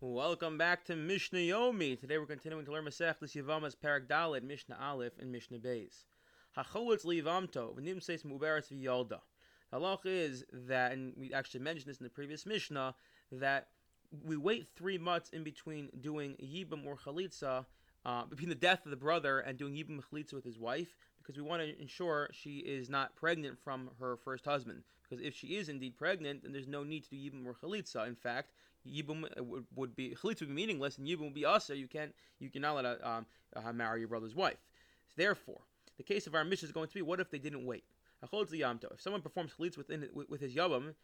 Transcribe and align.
Welcome 0.00 0.58
back 0.58 0.84
to 0.84 0.94
Mishnah 0.94 1.40
Yomi. 1.40 1.98
Today 1.98 2.18
we're 2.18 2.26
continuing 2.26 2.64
to 2.66 2.70
learn 2.70 2.84
Masechtas 2.84 3.34
Yevamos 3.34 3.74
Perek 3.74 4.06
Daled, 4.06 4.44
Mishnah 4.44 4.78
Aleph, 4.80 5.18
and 5.18 5.32
Mishnah 5.32 5.58
Beis. 5.58 6.04
Hacholitz 6.56 7.04
Livamto, 7.04 7.76
v'nim 7.76 8.00
seis 8.00 8.22
muberes 8.22 8.70
v'yolda. 8.72 9.18
The 9.72 9.76
halach 9.76 10.06
is 10.06 10.44
that, 10.52 10.92
and 10.92 11.14
we 11.16 11.32
actually 11.32 11.62
mentioned 11.62 11.90
this 11.90 11.98
in 11.98 12.04
the 12.04 12.10
previous 12.10 12.46
Mishnah, 12.46 12.94
that 13.32 13.70
we 14.24 14.36
wait 14.36 14.68
three 14.76 14.98
months 14.98 15.30
in 15.30 15.42
between 15.42 15.88
doing 16.00 16.36
Yibam 16.40 16.86
or 16.86 16.96
Chalitza, 16.96 17.66
uh, 18.06 18.24
between 18.26 18.50
the 18.50 18.54
death 18.54 18.84
of 18.84 18.92
the 18.92 18.96
brother 18.96 19.40
and 19.40 19.58
doing 19.58 19.74
Yibam 19.74 20.00
Chalitza 20.00 20.34
with 20.34 20.44
his 20.44 20.60
wife, 20.60 20.94
because 21.28 21.42
we 21.42 21.46
want 21.46 21.60
to 21.60 21.78
ensure 21.78 22.30
she 22.32 22.60
is 22.60 22.88
not 22.88 23.14
pregnant 23.14 23.58
from 23.62 23.90
her 24.00 24.16
first 24.16 24.46
husband. 24.46 24.82
Because 25.02 25.22
if 25.22 25.34
she 25.34 25.56
is 25.56 25.68
indeed 25.68 25.94
pregnant, 25.94 26.42
then 26.42 26.52
there's 26.52 26.66
no 26.66 26.82
need 26.82 27.04
to 27.04 27.10
do 27.10 27.16
Yibam 27.16 27.44
or 27.44 27.52
Chalitza. 27.52 28.08
In 28.08 28.14
fact, 28.14 28.52
Yibum 28.86 29.24
uh, 29.24 29.60
would, 29.76 29.94
be 29.94 30.16
Chalitza 30.18 30.40
would 30.40 30.48
be 30.48 30.54
meaningless, 30.54 30.96
and 30.96 31.06
Yibum 31.06 31.24
would 31.24 31.34
be 31.34 31.44
Asa. 31.44 31.76
You 31.76 31.86
can't, 31.86 32.14
you 32.38 32.48
cannot 32.48 32.76
let 32.76 32.86
a, 32.86 33.08
um, 33.08 33.26
uh, 33.54 33.72
marry 33.74 34.00
your 34.00 34.08
brother's 34.08 34.34
wife. 34.34 34.56
So 35.08 35.14
therefore, 35.18 35.60
the 35.98 36.02
case 36.02 36.26
of 36.26 36.34
our 36.34 36.44
Mishnah 36.44 36.66
is 36.66 36.72
going 36.72 36.88
to 36.88 36.94
be: 36.94 37.02
what 37.02 37.20
if 37.20 37.30
they 37.30 37.38
didn't 37.38 37.66
wait? 37.66 37.84
If 38.20 39.00
someone 39.00 39.22
performs 39.22 39.52
chalitz 39.56 39.76
within 39.76 40.08
with 40.12 40.40
his 40.40 40.52
yavam 40.52 40.94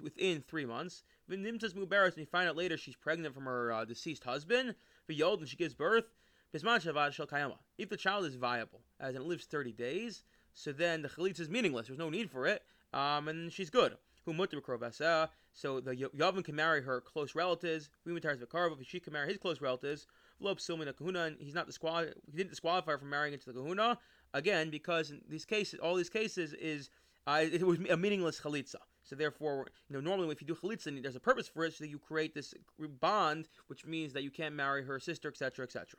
within 0.00 0.44
three 0.46 0.64
months, 0.64 1.02
v'nimtas 1.28 1.74
muberes, 1.74 2.10
and 2.10 2.18
you 2.18 2.26
find 2.26 2.48
out 2.48 2.56
later 2.56 2.76
she's 2.76 2.94
pregnant 2.94 3.34
from 3.34 3.46
her 3.46 3.72
uh, 3.72 3.84
deceased 3.84 4.22
husband, 4.22 4.76
v'yod, 5.10 5.38
and 5.38 5.48
she 5.48 5.56
gives 5.56 5.74
birth, 5.74 6.04
If 6.52 7.88
the 7.88 7.96
child 7.96 8.24
is 8.26 8.34
viable, 8.34 8.80
as 9.00 9.14
in 9.14 9.22
it 9.22 9.26
lives 9.26 9.46
thirty 9.46 9.72
days, 9.72 10.22
so 10.52 10.72
then 10.72 11.02
the 11.02 11.08
chalitz 11.08 11.40
is 11.40 11.48
meaningless. 11.48 11.86
There's 11.86 11.98
no 11.98 12.10
need 12.10 12.30
for 12.30 12.46
it, 12.46 12.62
um, 12.92 13.28
and 13.28 13.52
she's 13.52 13.70
good. 13.70 13.96
So 14.24 15.80
the 15.80 15.96
Yavam 16.16 16.44
can 16.44 16.54
marry 16.54 16.82
her 16.82 17.00
close 17.00 17.34
relatives. 17.34 17.90
If 18.06 18.86
she 18.86 19.00
can 19.00 19.12
marry 19.12 19.28
his 19.28 19.38
close 19.38 19.60
relatives, 19.60 20.06
Lob 20.40 20.58
he's 20.58 21.54
not 21.54 21.66
disqualified. 21.66 22.14
He 22.30 22.36
didn't 22.36 22.50
disqualify 22.50 22.92
her 22.92 22.98
from 22.98 23.10
marrying 23.10 23.32
into 23.32 23.46
the 23.46 23.52
Kahuna 23.52 23.98
again 24.34 24.70
because 24.70 25.10
in 25.10 25.20
these 25.28 25.44
cases, 25.44 25.80
all 25.80 25.94
these 25.94 26.10
cases 26.10 26.52
is 26.54 26.90
uh, 27.26 27.44
it 27.50 27.66
was 27.66 27.78
a 27.90 27.96
meaningless 27.96 28.40
chalitza. 28.40 28.76
So 29.04 29.16
therefore, 29.16 29.66
you 29.88 29.94
know, 29.94 30.00
normally 30.00 30.30
if 30.30 30.40
you 30.40 30.46
do 30.46 30.54
chalitza, 30.54 31.02
there's 31.02 31.16
a 31.16 31.20
purpose 31.20 31.48
for 31.48 31.64
it, 31.64 31.74
so 31.74 31.84
that 31.84 31.90
you 31.90 31.98
create 31.98 32.34
this 32.34 32.54
bond, 33.00 33.48
which 33.66 33.84
means 33.84 34.12
that 34.12 34.22
you 34.22 34.30
can't 34.30 34.54
marry 34.54 34.84
her 34.84 34.98
sister, 35.00 35.28
etc., 35.28 35.64
etc. 35.64 35.98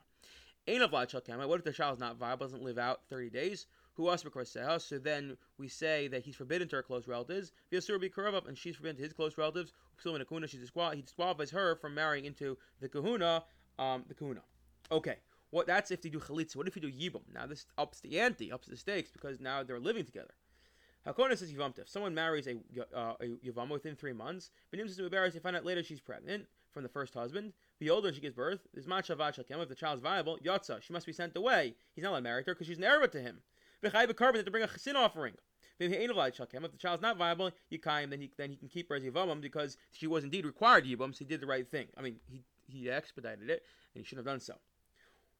Ainavacha 0.68 1.26
kama 1.26 1.48
what 1.48 1.60
if 1.60 1.66
the 1.66 1.74
child 1.74 1.94
is 1.94 2.00
not 2.00 2.18
viable, 2.18 2.46
doesn't 2.46 2.64
live 2.64 2.78
out 2.78 3.02
30 3.10 3.30
days? 3.30 3.68
who 3.96 4.08
also 4.08 4.30
house. 4.62 4.86
So 4.86 4.98
then 4.98 5.38
we 5.58 5.68
say 5.68 6.08
that 6.08 6.24
he's 6.24 6.36
forbidden 6.36 6.68
to 6.70 6.78
her 6.78 6.84
close 6.84 7.08
relatives. 7.08 7.52
Vyasur 7.72 8.00
be 8.00 8.10
Kuravav, 8.10 8.48
and 8.48 8.58
she's 8.58 8.76
forbidden 8.76 8.98
to 8.98 9.04
his 9.04 9.14
close 9.14 9.38
relatives. 9.38 9.74
Still 9.98 10.16
in 10.16 10.22
a 10.22 10.26
kahuna, 10.26 10.48
she 10.48 10.58
disqual- 10.58 10.96
he 10.96 11.02
disqualifies 11.02 11.52
her 11.52 11.76
from 11.76 11.94
marrying 11.94 12.26
into 12.26 12.58
the 12.80 12.90
kahuna, 12.90 13.44
um, 13.78 14.06
the 14.08 14.16
kahuna. 14.16 14.44
Okay. 14.92 15.18
What 15.52 15.68
that's 15.68 15.92
if 15.92 16.02
they 16.02 16.10
do 16.10 16.20
chalitza. 16.20 16.56
What 16.56 16.68
if 16.68 16.76
you 16.76 16.82
do 16.82 16.92
yibum? 16.92 17.22
Now 17.32 17.46
this 17.46 17.68
ups 17.78 18.00
the 18.00 18.20
ante, 18.20 18.52
ups 18.52 18.68
the 18.68 18.76
stakes 18.76 19.12
because 19.12 19.40
now 19.40 19.62
they're 19.62 19.80
living 19.80 20.04
together. 20.04 20.34
Hakona 21.08 21.38
says 21.38 21.52
yivamta. 21.52 21.80
If 21.80 21.90
someone 21.90 22.14
marries 22.14 22.48
a 22.48 22.56
uh, 22.96 23.14
a 23.22 23.66
within 23.70 23.96
three 23.96 24.14
months, 24.14 24.52
Benim 24.72 24.88
says 24.88 24.98
to 24.98 25.06
embarrassed. 25.06 25.34
They 25.34 25.40
find 25.40 25.56
out 25.56 25.66
later 25.66 25.84
she's 25.84 26.00
pregnant 26.00 26.46
from 26.72 26.84
the 26.84 26.90
first 26.90 27.14
husband. 27.14 27.54
The 27.80 27.90
older 27.90 28.14
she 28.14 28.22
gives 28.22 28.36
birth, 28.36 28.68
is 28.74 28.88
machavat 28.88 29.36
shakem. 29.36 29.62
If 29.62 29.70
the 29.70 29.76
child's 29.76 30.02
viable, 30.02 30.40
yotza, 30.40 30.82
she 30.82 30.94
must 30.94 31.06
be 31.06 31.14
sent 31.14 31.36
away. 31.36 31.76
He's 31.94 32.04
not 32.04 32.12
allowed 32.12 32.20
to 32.20 32.24
marry 32.24 32.44
her 32.44 32.54
because 32.54 32.68
she's 32.68 32.78
an 32.78 32.84
heir 32.84 33.06
to 33.06 33.22
him. 33.22 33.42
V'chai 33.84 34.08
korban 34.14 34.46
to 34.46 34.52
bring 34.52 34.64
a 34.64 34.80
sin 34.80 34.96
offering. 34.96 35.34
If 35.80 35.92
the 35.92 36.78
child's 36.78 37.02
not 37.02 37.18
viable, 37.18 37.52
Yikayim, 37.72 38.10
then 38.10 38.22
he 38.22 38.32
then 38.38 38.52
he 38.52 38.56
can 38.56 38.70
keep 38.70 38.90
her 38.90 38.96
as 38.96 39.04
Yavamam 39.04 39.42
because 39.42 39.78
she 39.92 40.08
was 40.08 40.24
indeed 40.24 40.46
required 40.46 40.86
Yibam, 40.86 41.14
so 41.14 41.20
he 41.20 41.26
did 41.26 41.42
the 41.42 41.48
right 41.48 41.68
thing. 41.68 41.88
I 41.98 42.02
mean, 42.02 42.18
he 42.30 42.44
he 42.68 42.90
expedited 42.90 43.50
it, 43.50 43.64
and 43.94 44.04
he 44.04 44.08
shouldn't 44.08 44.26
have 44.26 44.34
done 44.34 44.40
so. 44.40 44.54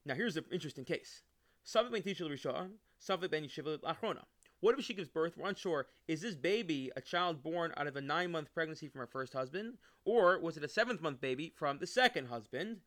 Now 0.04 0.14
here's 0.14 0.36
an 0.36 0.44
interesting 0.52 0.84
case. 0.84 1.22
Savik 1.64 1.92
ben 1.92 2.02
Tishal 2.02 2.28
Rishon, 2.28 2.72
Savik 3.00 3.30
ben 3.30 3.44
Yeshiva 3.44 3.78
Achrona. 3.78 4.24
What 4.64 4.78
if 4.78 4.86
she 4.86 4.94
gives 4.94 5.10
birth? 5.10 5.36
We're 5.36 5.50
unsure. 5.50 5.88
Is 6.08 6.22
this 6.22 6.34
baby 6.34 6.90
a 6.96 7.02
child 7.02 7.42
born 7.42 7.74
out 7.76 7.86
of 7.86 7.96
a 7.96 8.00
nine 8.00 8.30
month 8.30 8.50
pregnancy 8.54 8.88
from 8.88 9.00
her 9.00 9.06
first 9.06 9.34
husband? 9.34 9.74
Or 10.06 10.38
was 10.38 10.56
it 10.56 10.64
a 10.64 10.68
seventh 10.68 11.02
month 11.02 11.20
baby 11.20 11.52
from 11.54 11.80
the 11.80 11.86
second 11.86 12.28
husband? 12.28 12.78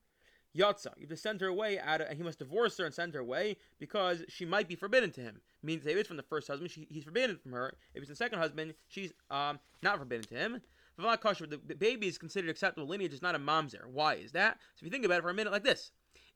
Yatza. 0.58 0.88
You 0.98 1.02
have 1.02 1.10
to 1.10 1.18
send 1.18 1.40
her 1.42 1.46
away, 1.46 1.78
out 1.78 2.02
of, 2.02 2.08
and 2.08 2.18
he 2.18 2.24
must 2.24 2.40
divorce 2.40 2.80
her 2.80 2.86
and 2.86 2.96
send 2.96 3.14
her 3.14 3.20
away 3.20 3.58
because 3.78 4.24
she 4.28 4.44
might 4.44 4.68
be 4.68 4.74
forbidden 4.74 5.12
to 5.12 5.22
him. 5.22 5.40
Means 5.62 5.86
if 5.86 5.96
it's 5.96 6.08
from 6.08 6.18
the 6.18 6.24
first 6.24 6.48
husband, 6.48 6.72
she, 6.72 6.88
he's 6.90 7.04
forbidden 7.04 7.38
from 7.38 7.52
her. 7.52 7.72
If 7.94 8.02
it's 8.02 8.10
the 8.10 8.16
second 8.16 8.40
husband, 8.40 8.74
she's 8.88 9.14
um, 9.30 9.60
not 9.84 10.00
forbidden 10.00 10.26
to 10.30 10.36
him. 10.36 10.62
The, 10.98 11.62
the 11.64 11.76
baby 11.76 12.08
is 12.08 12.18
considered 12.18 12.50
acceptable 12.50 12.88
lineage, 12.88 13.14
it's 13.14 13.22
not 13.22 13.36
a 13.36 13.40
mamzer. 13.40 13.86
Why 13.86 14.16
is 14.16 14.32
that? 14.32 14.58
So 14.74 14.80
if 14.80 14.86
you 14.86 14.90
think 14.90 15.06
about 15.06 15.20
it 15.20 15.22
for 15.22 15.30
a 15.30 15.34
minute 15.36 15.54
like 15.54 15.64
this. 15.64 15.92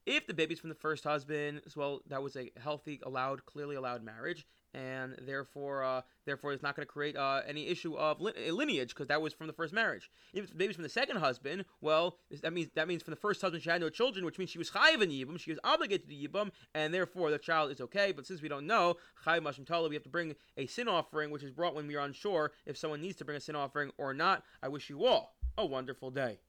If 0.05 0.27
the 0.27 0.35
baby's 0.35 0.59
from 0.59 0.69
the 0.69 0.75
first 0.75 1.03
husband, 1.03 1.61
as 1.65 1.75
well, 1.75 2.01
that 2.09 2.21
was 2.21 2.35
a 2.35 2.51
healthy, 2.61 2.99
allowed, 3.03 3.43
clearly 3.47 3.75
allowed 3.75 4.03
marriage, 4.03 4.45
and 4.73 5.15
therefore, 5.21 5.83
uh, 5.83 6.01
therefore, 6.25 6.53
it's 6.53 6.63
not 6.63 6.75
going 6.75 6.85
to 6.85 6.91
create 6.91 7.15
uh, 7.15 7.41
any 7.47 7.67
issue 7.67 7.95
of 7.95 8.21
li- 8.21 8.51
lineage 8.51 8.89
because 8.89 9.07
that 9.07 9.21
was 9.21 9.33
from 9.33 9.47
the 9.47 9.53
first 9.53 9.73
marriage. 9.73 10.09
If 10.33 10.49
the 10.49 10.55
baby's 10.55 10.75
from 10.75 10.83
the 10.83 10.89
second 10.89 11.17
husband, 11.17 11.65
well, 11.81 12.17
that 12.41 12.53
means 12.53 12.69
that 12.75 12.87
means 12.87 13.03
from 13.03 13.11
the 13.11 13.19
first 13.19 13.41
husband 13.41 13.63
she 13.63 13.69
had 13.69 13.81
no 13.81 13.89
children, 13.89 14.25
which 14.25 14.37
means 14.37 14.49
she 14.49 14.57
was 14.57 14.71
chayiv 14.71 15.01
in 15.01 15.09
yibum, 15.09 15.39
she 15.39 15.51
was 15.51 15.59
obligated 15.63 16.09
to 16.09 16.15
yibum, 16.15 16.51
and 16.73 16.93
therefore 16.93 17.31
the 17.31 17.37
child 17.37 17.71
is 17.71 17.81
okay. 17.81 18.11
But 18.11 18.25
since 18.25 18.41
we 18.41 18.49
don't 18.49 18.67
know 18.67 18.95
chayiv 19.25 19.41
mashim 19.41 19.65
tala, 19.65 19.89
we 19.89 19.95
have 19.95 20.03
to 20.03 20.09
bring 20.09 20.35
a 20.57 20.65
sin 20.67 20.87
offering, 20.87 21.31
which 21.31 21.43
is 21.43 21.51
brought 21.51 21.75
when 21.75 21.87
we 21.87 21.95
are 21.95 22.05
unsure 22.05 22.51
if 22.65 22.77
someone 22.77 23.01
needs 23.01 23.17
to 23.17 23.25
bring 23.25 23.37
a 23.37 23.41
sin 23.41 23.55
offering 23.55 23.91
or 23.97 24.13
not. 24.13 24.43
I 24.61 24.67
wish 24.67 24.89
you 24.89 25.05
all 25.05 25.35
a 25.57 25.65
wonderful 25.65 26.11
day. 26.11 26.39